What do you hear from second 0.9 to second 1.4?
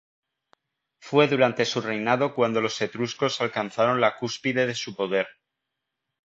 Fue